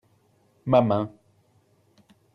[0.69, 1.05] ma main.